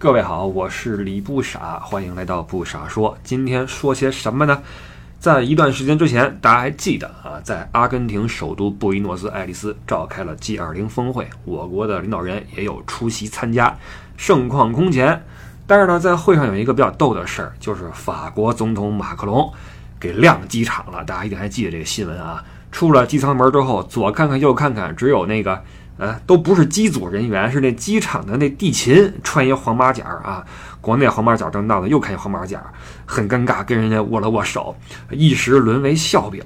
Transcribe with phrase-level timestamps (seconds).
[0.00, 3.18] 各位好，我是李不傻，欢迎来到不傻说。
[3.24, 4.62] 今天说些什么呢？
[5.18, 13.76] 在一段时间之前，大家还记得啊，在阿根廷首都布宜诺斯艾利斯召开了 G20 峰会，我国的领导人也有出席参加，
[14.16, 15.20] 盛况空前。
[15.66, 19.52] 但是呢，在会上有一个比较逗的事儿，就是法国总统马克龙
[19.98, 21.02] 给晾机场了。
[21.02, 22.44] 大家一定还记得这个新闻啊？
[22.70, 25.60] 出了机舱门之后，左看看右看看，只有那个。
[25.98, 30.44] 呃，都不是机组人员，是那机场的那地勤穿一黄马甲啊。
[30.80, 32.62] 国内黄马甲正闹呢，又看见黄马甲，
[33.04, 34.74] 很尴尬，跟人家握了握手，
[35.10, 36.42] 一时沦为笑柄。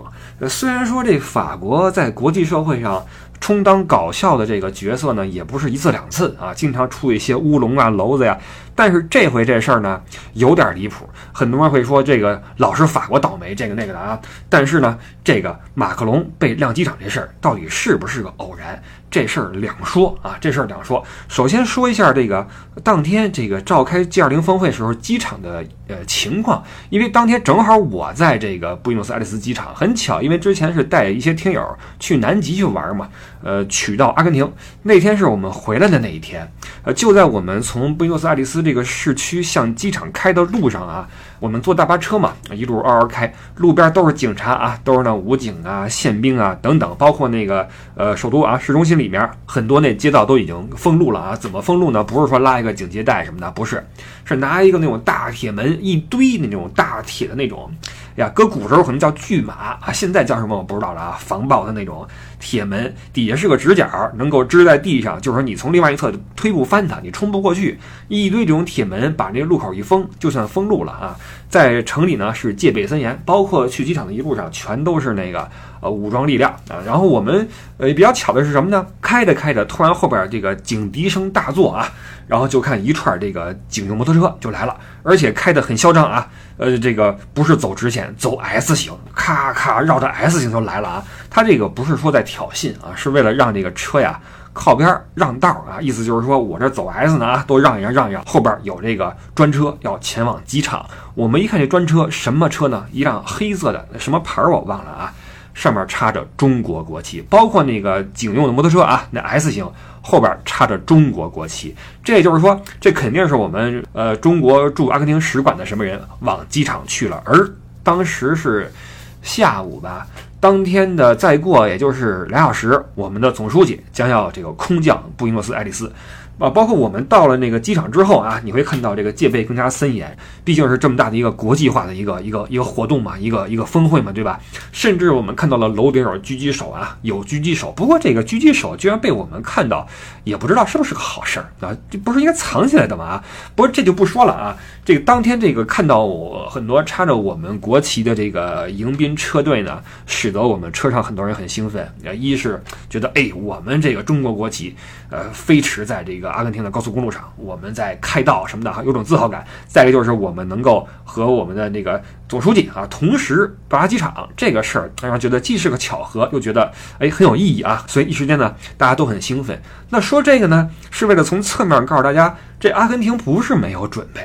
[0.49, 3.05] 虽然说这法国在国际社会上
[3.41, 8.37] 充当搞笑的这个角色呢，也不是一次两次啊，经常出一些乌龙啊、娄子呀。
[8.75, 10.01] 但是这回这事儿呢，
[10.33, 11.07] 有点离谱。
[11.31, 14.19] 很多人会说这个老是法国倒霉，这个那个的啊。
[14.49, 18.83] 但是呢，这个马克龙被晾机场这事儿，到底是不是个偶然？
[19.13, 21.05] 这事儿两说啊，这事儿两说。
[21.29, 22.49] 首先说一下这个
[22.83, 31.63] 当天这个召开 G20 峰会时候机场的呃情况，因为当天正好我在这个布宜诺斯艾利斯机场，很巧，因为之前是带一些听友
[32.01, 33.11] 去南极去玩嘛，
[33.43, 34.51] 呃，取到阿根廷，
[34.85, 36.51] 那天是我们回来的那一天，
[36.83, 41.07] 呃，就在我们从布宜诺斯艾利斯这个市区向机场开的路上啊。
[41.43, 51.35] 我们坐大巴车嘛，一路嗷嗷开，路边都是警察啊，都是那武警啊、宪兵啊等等，包括那个呃首都啊市中心里面很多那街道都已经封路了啊。
[51.35, 52.05] 怎么封路呢？
[52.05, 53.85] 不是说拉一个警戒带什么的，不是，
[54.25, 57.69] 是拿一个那种大铁门，一堆那种大铁的那种。
[58.17, 61.17] 呀，搁古时候可能叫巨马啊，现在叫什么我不知道了啊。
[61.19, 62.07] 防爆的那种
[62.43, 67.79] 铁门，底下是个直角，能够支在地上，就是说你从另外一侧推不翻它，你冲不过去。
[68.09, 71.17] 一堆这种铁门把那个路口一封，就算封路了啊。
[71.49, 75.49] 在城里呢是戒备森严，包括去机场的一路上全都是那个
[75.81, 76.83] 呃武装力量啊。
[76.85, 78.85] 然后我们呃比较巧的是什么呢？
[79.01, 81.93] 开着开着，突然后边这个警笛声大作啊，
[82.27, 86.29] 然后就看一串这个警用摩托车就来了，而且开得很嚣张啊。
[86.59, 91.05] 呃，这个不是走直线，走 S 型，咔咔绕着 S 型就来了啊！
[91.29, 94.19] 他这个不是说在挑衅啊，是为了让这个车呀
[94.55, 98.25] 靠边让道啊，意思就是说我这走 S 呢啊，都让一让，让一让。
[98.25, 102.87] 后边有这个专车要前往机场，我们一看这专车什么车呢？
[102.91, 105.13] 一辆黑色的，什么牌儿我忘了啊。
[105.53, 109.71] 上面插着中国国旗，包括那个警用的摩托车啊，那 S 型
[110.01, 117.23] 后边插着中国国旗，这也就是说，这肯定是我们呃中国驻阿根廷使馆的什么人往机场去了。
[117.27, 117.47] 而
[117.83, 118.73] 当时是
[119.21, 120.07] 下午吧，
[120.43, 125.93] 当天的再过也就是两小时，我们的总书记将要这个空降布宜诺斯艾利斯。
[126.39, 134.41] 啊，包括我们到了那个机场之后啊，你会看到这个戒备更加森严，毕竟是这么大的一个国际化的一个一个一个活动嘛，一个一个峰会嘛，对吧？
[134.73, 137.71] 甚至我们看到了楼顶有狙击手啊，有狙击手。
[137.73, 139.87] 不过这个狙击手居然被我们看到，
[140.25, 141.77] 也不知道是不是个好事儿啊？
[141.89, 143.05] 这不是应该藏起来的吗？
[143.05, 144.57] 啊，不过这就不说了啊。
[144.85, 151.89] 这个当天这个看到我很多插着我们国旗的这个迎宾车队呢，使得我们车上很多人很兴奋。
[152.03, 152.61] 呃，一是
[152.91, 154.75] 觉得哎，我们这个中国国旗，
[155.09, 156.32] 呃，飞驰在这个。
[156.33, 159.45] 阿根廷的高速公路上，我们在开道什么的哈，有种自豪感。
[159.67, 167.85] 再一个就是我们能够和我们的那个总书记啊同时到达机场，这个事儿让人觉得既是个巧合，又觉得哎很有意义啊。
[167.87, 169.61] 所以一时间呢，大家都很兴奋。
[169.91, 174.21] 那说这个呢，是为了从侧面告诉大家，这阿根廷不是没有准备。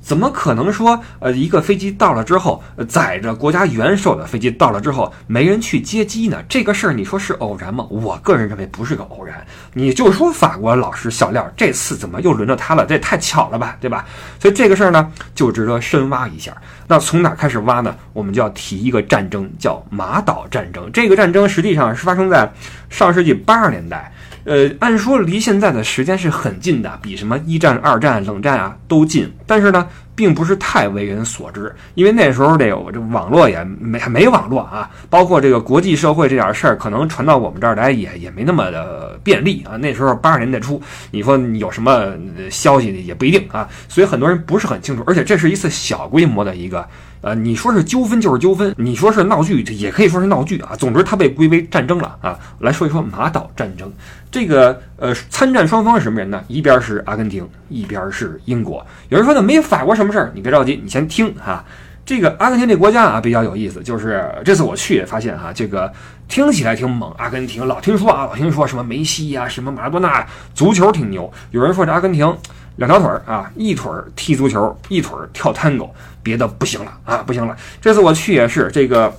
[0.00, 6.42] 怎么可能说，呃，一个飞机到了之后，载着国家元首的飞机到了之后，没人去接机呢？
[6.46, 7.86] 这个事儿你说是偶然吗？
[7.88, 9.46] 我个人认为不是个偶然。
[9.76, 12.86] 你就说法国老师小廖这次怎么又轮到他了？
[12.86, 14.06] 这也太巧了吧，对吧？
[14.40, 16.56] 所以这个事儿呢，就值得深挖一下。
[16.86, 17.94] 那从哪开始挖呢？
[18.12, 20.88] 我们就要提一个战争，叫马岛战争。
[20.92, 22.50] 这个战争实际上是发生在
[22.88, 24.10] 上世纪八十年代。
[24.44, 29.30] 呃，按说离现在的时间是很近的，比什么一战、二战、冷战啊都近。
[29.46, 39.76] 但是呢，并不是太为人所知，因为那时候这个我这网络也没没网络啊，包括这个国际社会这点事儿，可能传到我们这儿来也也没那么的便利啊。
[39.76, 40.80] 那时候八十年代初，
[41.10, 42.12] 你说有什么
[42.50, 45.02] 消息也不一定啊，所以很多人不是很清楚。
[45.06, 46.86] 而且这是一次小规模的一个。
[47.24, 50.76] 呃，你说是纠纷就是纠纷，你说是闹剧也可以说是闹剧啊。
[50.76, 52.38] 总之，它被归为战争了啊。
[52.58, 53.90] 来说一说马岛战争，
[54.30, 56.44] 这个呃，参战双方是什么人呢？
[56.48, 58.86] 一边是阿根廷，一边是英国。
[59.08, 61.64] 有人说呢，没法国什么事儿，你别着急，你先听哈。
[62.04, 65.90] 这个阿根廷这国家啊，比较有意思，就是这次我去也发现哈，这个
[66.28, 67.10] 听起来挺猛。
[67.16, 71.32] 阿根廷老听说啊，老听说什么梅西呀，什么马拉多纳，足球挺牛。
[71.52, 72.36] 有人说这阿根廷。
[72.76, 75.88] 两条腿儿啊，一腿儿踢足球，一腿儿跳探戈，
[76.22, 77.56] 别的不行了啊，不行了。
[77.80, 79.14] 这次我去也是这个，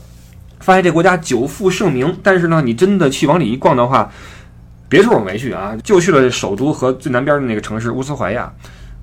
[0.59, 4.11] 发现这国家久负盛名，但是呢，你真的去往里一逛的话，
[4.89, 8.51] 别处我没去啊，就去了首都和最南边的那个城市乌斯怀亚。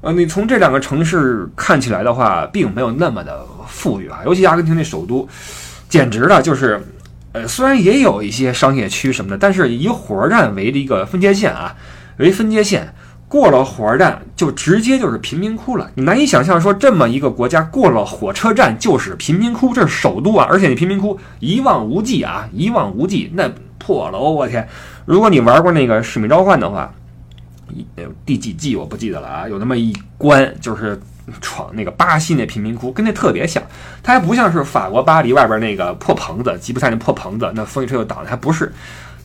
[0.02, 5.28] 呃，你从这两个城市看起来的话，并没有那么的富裕啊，尤其阿根廷那首都，
[5.88, 6.82] 简直了，就是，
[7.30, 11.74] 呃，虽然也有一些商业区什么的，但是以火车站为的一个分界线啊，
[12.16, 12.91] 为分界线，
[13.32, 15.90] 过了火车站就直接就是贫民窟了。
[15.94, 24.68] 你难以想象说这么一个国家过了火车站就是贫民窟，这是首都啊，而且你贫民窟一望无际啊，一望无际，那破楼，我天！
[25.06, 26.92] 如果你玩过那个使命召唤的话。
[28.26, 31.00] 第几季我不记得了啊，有那么一关就是
[31.40, 33.62] 闯那个巴西那贫民窟，跟那特别像。
[34.02, 38.70] 它还不像是法国巴黎外边那个破棚子，吉普赛那破棚子，那风一吹就倒了，还不是。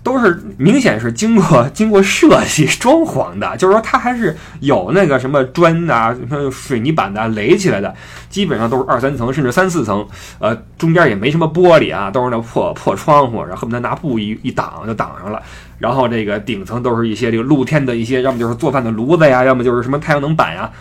[0.07, 6.15] 都是明显是经过经过设计装潢的，就是说它还是有那个什么砖啊、
[6.50, 7.94] 水泥板的垒起来的，
[8.30, 10.07] 基本上都是二三层甚至三四层，
[10.39, 15.42] 呃，中间也没什么玻璃啊，都是那破破窗户，然后恨不得拿布一一挡就挡上了。
[15.77, 20.71] 然后这个顶层都是一些这个露天的一些，要么就是做饭的炉子呀，要么就是什么太阳能板呀。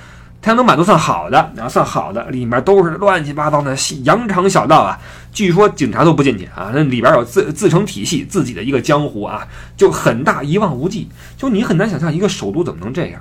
[0.46, 4.96] 太阳能板都算好的，然后算好的，里面都是乱七八糟的羊肠小道啊。
[5.32, 9.44] 据说警察都不进去啊，那里边有自自成体系，自己的一个江湖啊，
[9.76, 11.08] 就很大，一望无际。
[11.36, 13.20] 就你很难想象一个首都怎么能这样。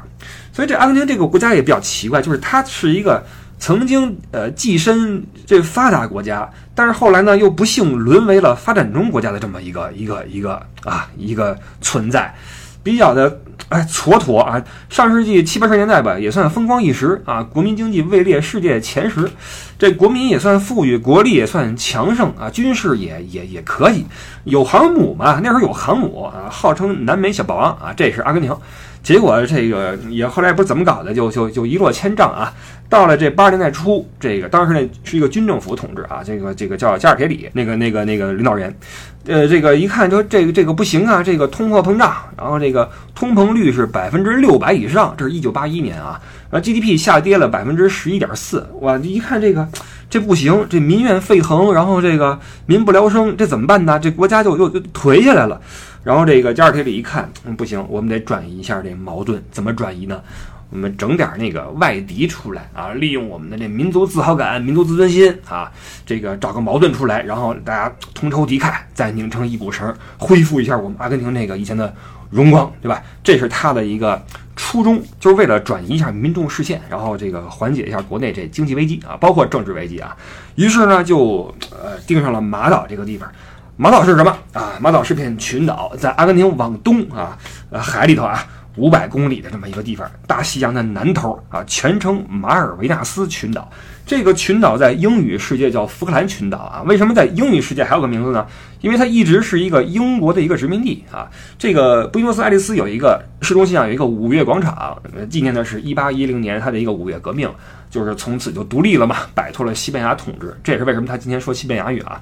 [0.54, 3.26] 所以这阿根廷这个国家也比较奇怪，就是它是一个
[3.58, 12.32] 曾经呃跻身这发达国家，但是后来呢又不幸沦为了发展中国家的这么一个一个一个啊一个存在。
[12.86, 19.28] 比较的哎蹉跎啊，上世纪七八十年代吧，也算风光一时啊，国民经济位列世界前十，
[19.80, 24.06] 这国民也算富裕，国力也算强盛啊，军事也也也可以，
[24.44, 28.56] 有航母嘛，那时候有航母啊，号称南美小霸王啊，这是阿根廷。
[29.06, 32.52] 结果这个也后来不知怎么搞的，就就就一落千丈啊！
[32.90, 38.76] 到了这八十年代初，这个当时那是一个军政府统治啊，这个这个叫加尔铁里那个那个那个领导人，
[39.28, 46.20] 呃，这个一看说这个这个不行啊，这个通货膨胀，然后这个通膨率是百分之六百以上，这是一九八一年啊，
[46.50, 49.68] 然后 GDP 下跌了百分之十一点四，哇，一看这个
[50.10, 54.00] 这不行，这民怨沸腾，然后这个民不聊生，这怎么办呢？
[54.00, 55.62] 这国家就又就颓下来了。
[56.06, 59.44] 然后这个加尔铁里一看，嗯，不行，我们得转移一下这矛盾。
[59.52, 60.22] 怎么转移呢？
[60.70, 65.72] 我们整点那个外敌出来啊，利用我们的这民族自豪感、民族自尊心啊，
[66.06, 71.92] 这个找个矛盾出来，然后大家同仇敌忾，再拧成一股绳，恢复一下我们阿根廷那个以前的
[72.30, 73.02] 荣光，对吧？
[73.24, 74.22] 这是他的一个
[74.56, 80.16] 初衷，就是为了转移一下民众视线，然后这个缓解一下国内这经济危机啊，包括政治危机啊。
[80.56, 83.28] 于是呢，就呃盯上了马岛这个地方。
[83.78, 84.72] 马岛是什么啊？
[84.80, 87.38] 马岛是片群岛，在阿根廷往东啊，
[87.70, 88.42] 呃海里头啊，
[88.78, 93.70] 五百公里的这么一个地方，大西洋的南头啊，全称马尔维纳斯群岛。
[94.06, 96.84] 这个群岛在英语世界叫福克兰群岛啊。
[96.84, 98.46] 为什么在英语世界还有个名字呢？
[98.82, 101.28] 因为它一直是一个英国的一个殖民地啊。
[101.58, 107.50] 这个布宜诺斯艾利斯有一个市中心啊，有一个五月广场，纪念的是一八一零年它的一个五月革命，
[107.90, 110.56] 就是从此就独立了嘛，摆脱了西班牙统治。
[110.64, 112.22] 这也是为什么他今天说西班牙语啊。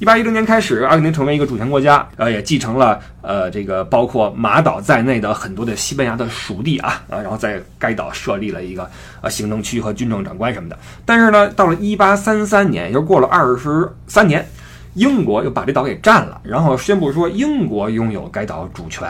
[0.00, 10.78] 一八一零年开始，阿根廷成为一个主权国家，呃，也继承了呃这个包括马岛在内的很多的西班牙的属地啊啊，然后在该岛设立了一个啊行政区和军政长官什么的。
[11.04, 14.46] 但是呢，到了一八三三年，又过了二十三年，
[14.94, 19.06] 英国又把这岛给占了，然后宣布说英国拥有该岛主权。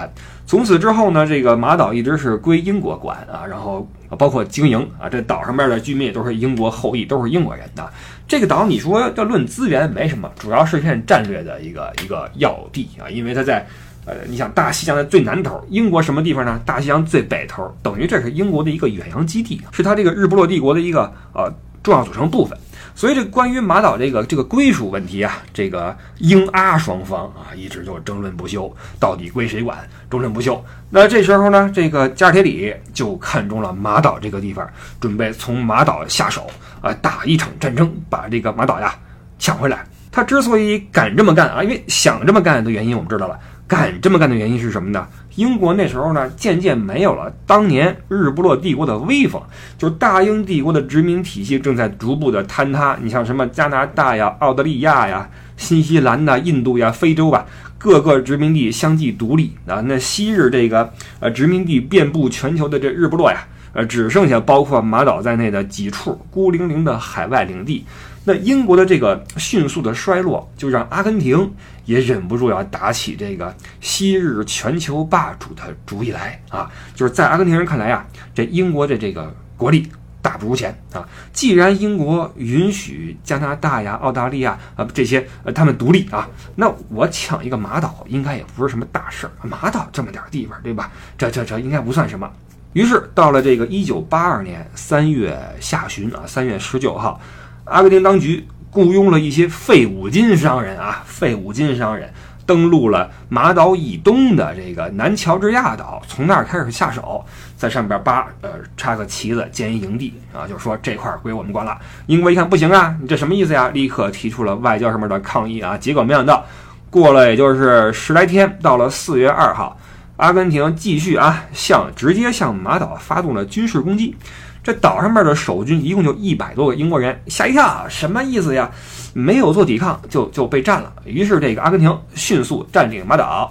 [0.46, 7.88] 从此之后呢，这个马岛一直是归英国管啊，然后包括经营啊，这岛上面的居民也都是英国后裔，都是英国人的。
[8.26, 13.64] 这个岛，你说要论资源没什么，主要是片战略的一个一个要地啊，因为它在，
[14.10, 16.60] 呃，你想大西洋的最南头，英国什么地方呢？
[16.66, 21.02] 大西洋最北头，等于这是英国的一个远洋基地，是它这个日不落帝国的一个
[21.32, 21.48] 呃
[21.80, 22.58] 重要组成部分。
[22.96, 29.78] 所以这关于马岛这个这个归属问题啊，这个英阿双方啊一直就争论不休，到底归谁管，
[30.10, 30.60] 争论不休。
[30.90, 34.68] 那这时候呢，这个加尔铁里就看中了马岛这个地方，
[35.00, 36.50] 准备从马岛下手。
[36.80, 38.92] 啊，打一场战争，把这个马岛呀
[39.38, 39.84] 抢回来。
[40.10, 43.38] 他之所以敢这么干啊，因为想这么干的原因我们知道了。
[43.70, 45.06] 敢这么干的原因是什么呢？
[45.36, 49.40] 英国那时候呢，渐渐没有了当年日不落帝国的威风，
[49.78, 52.98] 就是大英帝国的殖民体系正在逐步的坍塌。
[53.00, 57.46] 你像什么加拿大呀、澳大利亚呀、新西兰呐、印度呀、非洲吧，
[57.78, 59.80] 各个殖民地相继独立啊。
[59.86, 63.38] 那昔日这个呃殖民地遍布全球的这日不落呀。
[63.72, 67.84] 呃，只剩下包括马岛在内的几处孤零零的海外领地。
[68.24, 71.52] 那英国的这个迅速的衰落，就让阿根廷
[71.86, 76.70] 也忍不住要打起这个昔日全球霸主的主意来啊！
[76.94, 81.08] 就是在阿根廷人看来啊，这英国的这个国力大不如前啊。
[81.32, 89.32] 既然英国允许加拿大呀、澳大利亚啊这些呃他们独立啊，那我抢一个马岛应该也不是什么大事儿。
[89.42, 90.92] 马岛这么点地方，对吧？
[91.16, 92.30] 这这这应该不算什么。
[92.74, 97.20] 于是到了这个一九八二年三月下旬啊，三月十九号，
[97.64, 102.12] 阿根廷当局雇佣了一些废五金商人啊，废五金商人
[102.46, 107.24] 登陆了马岛以东的这个南乔治亚岛，从那儿开始下手，
[107.56, 111.78] 在上边扒呃插个旗子建一营地啊，就是说这块儿归我们管了。
[112.06, 113.68] 英国一看不行啊，你这什么意思呀？
[113.68, 115.76] 立刻提出了外交上面的抗议啊。
[115.78, 116.44] 结果没想到，
[116.90, 119.78] 过了也就是十来天，到了四月二号。
[120.16, 124.14] 阿根廷继续啊，向直接向马岛发动了军事攻击。
[124.62, 128.70] 这岛上面的守军一共就一百多个英国人，吓一跳，什么意思呀？
[129.12, 130.92] 没有做抵抗就就被占了。
[131.04, 133.50] 于是这个阿根廷迅速占领马岛，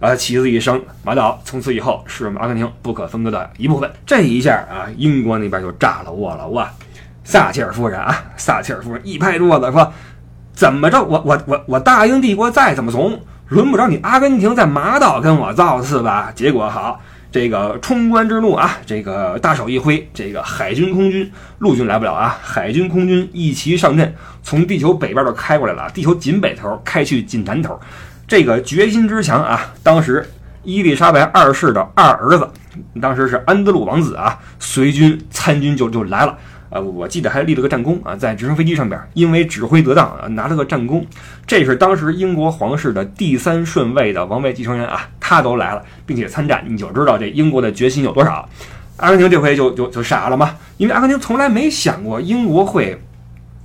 [0.00, 3.90] 啊，旗子一升，马岛从此以后是阿根廷不可分割的一部分。
[4.06, 6.70] 这一下啊，英国那边就炸了窝了哇！
[7.24, 9.92] 撒切尔夫人啊，撒切尔夫人一拍桌子说
[10.52, 11.02] ：“怎么着？
[11.02, 16.32] 我我我我大英帝国再怎么怂？”轮不着你阿根廷在马岛跟我造次吧？
[16.36, 17.00] 结果好，
[17.32, 27.78] 这个冲冠之怒啊，这个大手一挥，这个海军、空军、陆军来不了啊，海军、空军一齐上阵，从地球北边都开过来了，地球紧北头开去紧南头，
[28.26, 29.72] 这个决心之强啊！
[29.82, 30.28] 当时
[30.64, 32.48] 伊丽莎白二世的二儿子，
[33.00, 36.36] 当时是安德鲁王子啊，随军参军就就来了。
[36.70, 41.04] 啊，我记得还立了个战功啊，在直升飞机上边，因为指挥得当啊，拿了个战功。
[41.44, 48.48] 这是当时英国皇室的第三顺位的王位继承人啊，他都来了，并且参战，你就知道这英国的决心有多少。
[48.96, 53.00] 阿根廷这回就就就傻了嘛，因为阿根廷从来没想过英国会，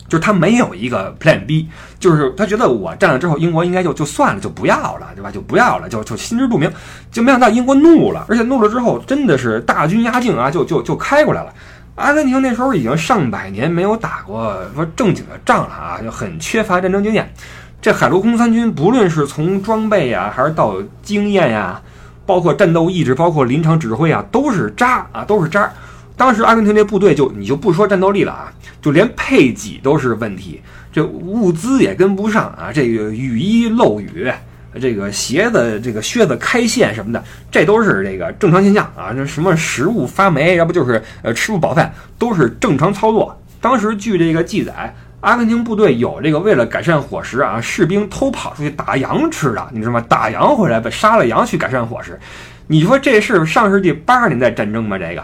[0.07, 1.67] 就是他没有一个 Plan B，
[1.99, 5.31] 就是他觉得我占了之后，英国应该就就算了，就不要了，对吧？
[5.31, 6.71] 就不要了，就就心知肚明。
[7.11, 11.51] 就没想到英国怒了，而且怒了之后，真的是大军压境啊，就就就开过来了。
[11.95, 17.27] 阿根廷那时候已经上百年没有打过说正经的仗了啊，就很缺乏战争经验。
[17.81, 21.81] 这海陆空三军不论是从装备呀，还是到经验呀，
[22.25, 25.71] 包括战斗意志，包括临场指挥啊，都是渣啊，都是渣。
[26.17, 28.51] 当时阿根廷这部队就你就不说战斗力了啊，
[28.81, 34.31] 就连配给都是问题，这物资也跟不上啊，这个雨衣漏雨。
[34.77, 39.13] 这个鞋子、这个靴子开线什么的，这都是这个正常现象啊。
[39.15, 43.39] 这什么食物发霉，要不就是呃吃不饱饭，都是正常操作。
[43.61, 44.93] 当时据这个记载，
[45.25, 50.05] 阿根廷部队有这个为了改善伙食啊，士兵偷跑出去打羊吃的，你知道吗？
[50.07, 52.19] 打羊回来被杀了羊去改善伙食。
[52.67, 54.99] 你说这是上世纪八十年代战争吗？
[54.99, 55.23] 这个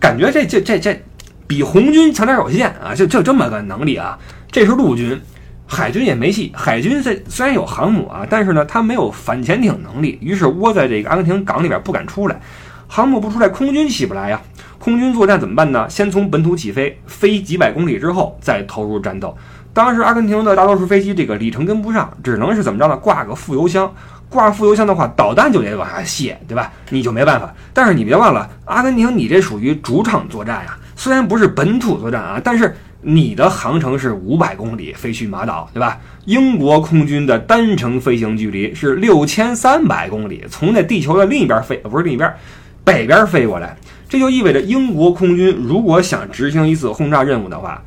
[0.00, 0.98] 感觉这这这这
[1.46, 2.94] 比红军强点有限啊！
[2.94, 4.18] 就就这么个能力啊！
[4.50, 5.20] 这是陆军。
[5.66, 12.40] 海军也没戏，海军这虽然有航母啊，但是呢，它没有反潜艇能力，于是窝在这个阿根廷港里边不敢出来。
[12.88, 14.40] 航母不出来，空军起不来呀。
[14.84, 15.88] 空军作战怎么办呢？
[15.88, 19.34] 先从本土起飞，飞几百公里之后再投入战斗。
[19.72, 22.94] 当时阿根廷的大多数飞机这个里程跟不上，只能是怎么着呢？
[22.98, 23.90] 挂个副油箱，
[24.28, 26.70] 挂副油箱的话，导弹就得往下卸，对吧？
[26.90, 27.50] 你就没办法。
[27.72, 32.76] 但是你别忘了，阿根廷你这属于主场作战呀，虽然不是本土作战啊，但是。
[33.06, 36.00] 你的航程是五百公里飞去马岛，对吧？
[36.24, 42.34] 英国空军的单程飞行距离是六千三百公里，从那地球的另一边飞，不是另一边，
[42.82, 43.76] 北边飞过来。
[44.14, 47.82] 这就意味着英国空军如果想执行一次轰炸任务的话，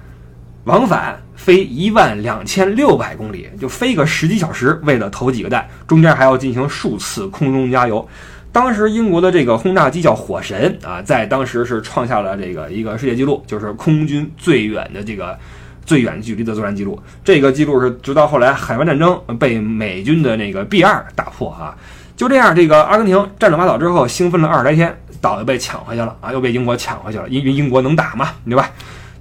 [0.66, 8.06] 往返飞一万两千六百公里，就飞个十几小时，为了投几个弹，中间还要进行数次空中加油。
[8.52, 15.40] 当时英国的这个轰炸机叫火神啊，在当时是创下了这个一个世界纪录，就是空军最远的这个
[15.86, 17.02] 最远距离的作战记录。
[17.24, 21.74] 这个记录是直到后来海湾战争被美军的那个 B 二打破啊。
[22.18, 28.72] 就这样，这个阿根廷占领马岛之后，兴奋了二十来天，岛又被抢回去了啊，又被英国抢回去了，因为英国能打嘛，对吧？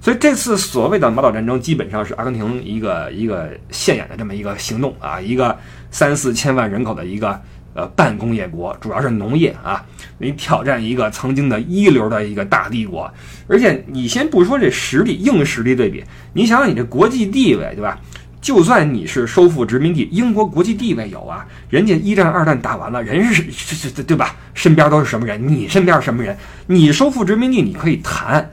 [0.01, 5.57] 所以这次所谓的马岛战争，基本上是阿根廷一个一个现眼的这么一个行动啊，一个
[5.91, 7.39] 三四千万人口的一个。
[7.73, 9.85] 呃，半工业国主要是农业啊，
[10.17, 13.07] 你挑战一个曾经的一流的一个大帝国，
[13.47, 17.99] 而且你先不说这实力硬实力对比，你想想你这国际地位对吧？
[18.47, 24.37] 就算你是收复殖民地，英国国际地位有啊，人家一战二战打完了，人是是是，对吧？
[24.53, 25.45] 身边都是什么人？
[25.45, 26.33] 你身边什么人？
[26.67, 28.49] 你收复殖民地你可以谈，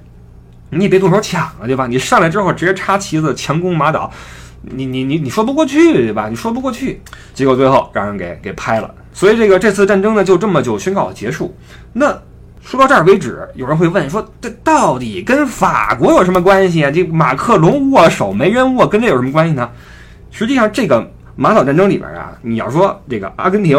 [0.71, 1.87] 你也别动手抢了，对吧？
[1.87, 4.13] 你上来之后直接插旗子强攻马岛，
[4.63, 6.29] 你你你你说不过去对吧？
[6.29, 7.01] 你说不过去，
[7.33, 8.93] 结果最后让人给给拍了。
[9.13, 11.57] 所以这个这次战争呢，就这么就宣告结束。
[11.93, 12.21] 那
[12.64, 16.90] 说到这儿为止，有人会问说，这到底跟法国有什么关系啊？
[16.90, 19.71] 这马克龙握手没人握，跟这有什么关系呢？
[20.30, 23.78] 实际上，这个马岛战争里边啊，你要说这个阿根廷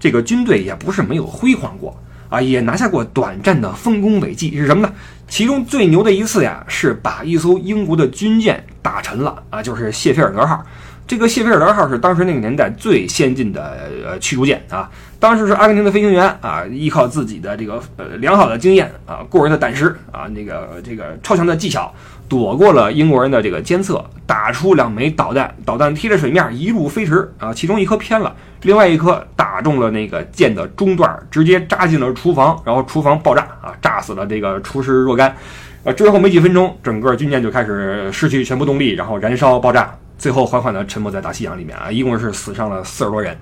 [0.00, 1.94] 这个军队也不是没有辉煌过
[2.30, 4.90] 啊，也拿下过短暂的丰功伟绩，是什么呢？
[5.28, 10.64] 其中最牛的一次呀，是把一艘英国的军舰打沉了啊，就是谢菲尔德号。
[11.12, 14.88] 这个谢菲尔德号是当时那个年代最先进的呃驱逐舰啊。
[15.20, 21.92] 当时是阿根廷的飞行员啊，依靠自己的这个呃良好的经验啊，过人的胆识啊，那个这个超强的技巧，
[22.30, 35.36] 躲过了英国人的这个监测，打出两枚导弹，导弹贴着水面一路飞驰啊，其中一颗偏了，另外一颗打中了那个舰的中段，直接扎进了厨房，然后厨房爆炸啊，炸死了这个厨师若干。
[35.84, 39.92] 呃，之后没几分钟，整个军舰就开始失去全部动力，然后燃烧爆炸。
[40.22, 43.36] 最后缓缓地沉没在大西洋里面啊，一共是死伤了四十多人。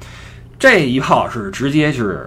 [0.59, 2.27] 这一炮是直接是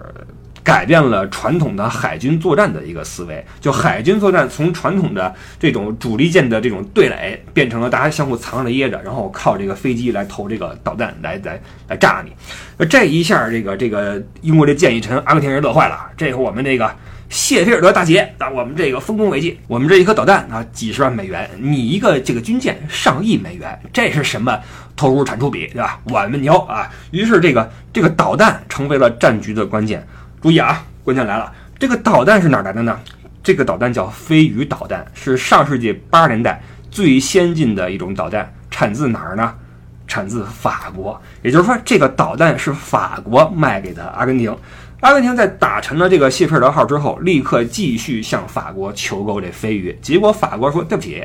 [0.63, 12.85] 改变了传统的海军作战的一个思维，就海军作战从传统的这种主力舰的这种对垒，变成了大家相互藏着掖着，然后靠这个飞机来投这个导弹来来来炸你。
[12.85, 16.87] 这一下，这个这个英国这舰一沉，阿根廷人乐坏了，这回我们这个。
[17.33, 18.47] 谢菲尔德大捷啊！
[18.47, 24.55] 我们这个丰功伟绩，我们这一颗导弹啊，几十万美元，你一个这个军舰上亿美元，这是什么
[24.95, 25.99] 投入产出比，对吧？
[26.03, 26.87] 我们牛啊！
[27.09, 30.05] 于是这个这个导弹成为了战局的关键。
[30.43, 32.99] 注意啊，关键来了，这个导弹是哪来的呢？
[33.41, 36.61] 这个导弹叫飞鱼导弹，是上世纪八十年代
[36.91, 39.55] 最先进的一种导弹，产自哪儿呢？
[40.05, 41.19] 产自法国。
[41.41, 44.55] 也就是说，这个导弹是法国卖给的阿根廷。
[45.03, 49.93] 阿根廷在打沉了这个谢菲尔德号之后，立刻继续向法国求购这飞鱼。
[50.01, 51.21] 结果法国说：“对不起，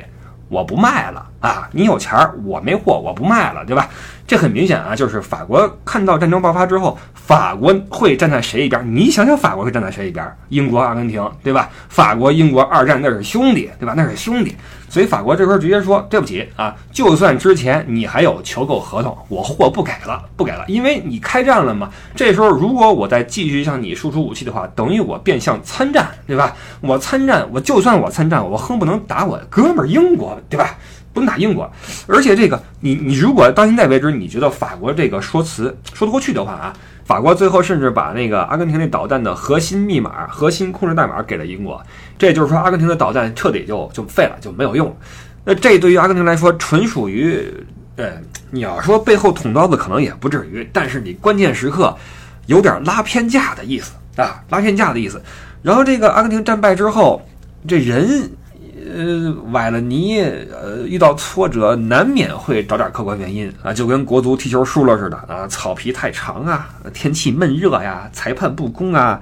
[0.48, 1.68] 我不卖了啊！
[1.70, 3.88] 你有钱儿，我没货，我不卖了，对吧？”
[4.26, 8.84] 这很明显啊，就是法国看到战争爆发之后，法国会站在谁一边？
[8.92, 10.28] 你想想，法国会站在谁一边？
[10.48, 11.70] 英国、阿根廷，对吧？
[11.88, 13.94] 法国、英国二战那是兄弟，对吧？
[13.96, 14.56] 那是兄弟。
[14.88, 21.90] 所以法国这时候直接说：“对不起啊，就算之前你还有求购合同，我货不给了，不给了，因为你开战了嘛。
[22.16, 26.56] 这时候如果我再继续向你输出武器的话，等于我变相参战，对吧？
[26.80, 30.76] 我参战，我就算我参战，我恨不能打我哥们儿英国，对吧？”
[31.10, 31.68] 不能打英国，
[32.06, 36.72] 而且这个你你如果到现在为止你觉得法国这个说辞说得过去的话啊，
[37.04, 41.82] 法国最后甚至把那个阿根廷那导弹的核心密码、核心控制代码给了英国，
[42.18, 44.96] 这就是说阿根廷的导弹彻底就就废了，就没有用了。
[45.44, 47.48] 那这对于阿根廷来说，纯属于
[47.96, 48.12] 呃，
[48.50, 51.96] 你要说背后捅刀子可能也不至于，但是你关键时刻
[52.46, 55.22] 有点拉偏架的意思啊，拉偏架的意思。
[55.62, 57.22] 然后这个阿根廷战败之后，
[57.66, 58.28] 这人。
[58.90, 69.20] 呃，崴了泥，呃，遇到挫折难免会找点客观原因啊，就跟国足踢球输了似的啊，草皮太长啊，天气闷热呀，裁判不公啊，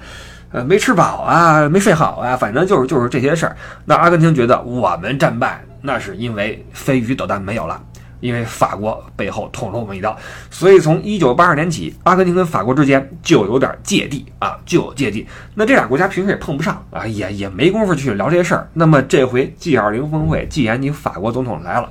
[0.52, 3.56] 呃，没吃饱啊，没睡好啊，反正就是就是这些事儿。
[3.84, 7.82] 那阿根廷觉得我们战败，那是因为飞鱼导弹没有了。
[8.20, 10.16] 因为法国背后捅了我们一刀，
[10.50, 15.24] 所以从一九八二年起，阿根廷跟法国之间就有点芥蒂啊，就有芥蒂。
[15.54, 18.66] 那这俩国家平时也碰不上啊，也也没工夫去聊这些事儿。
[18.72, 21.90] 那么这回 G 二零峰会，既然你法国总统来了，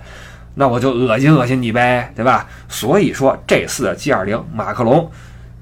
[0.55, 2.47] 那我就恶心恶心你呗，对吧？
[2.67, 5.09] 所以说这次的 G 二零，马克龙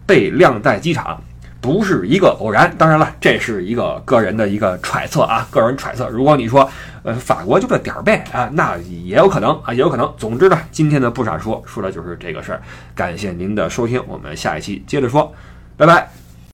[0.08, 1.22] 被晾在机场。
[1.64, 6.10] 不是一个偶然，当然了，这是一个个人的一个揣测啊，个人揣测。
[6.10, 6.70] 如果你说，
[7.04, 10.14] 呃，法国就这点儿背啊，那也有可能啊，也有可能。
[10.18, 12.62] 总之呢，今天的不傻说说的就是这个事儿。
[12.94, 15.34] 感谢您的收听，我们下一期接着说，
[15.78, 16.23] 拜拜。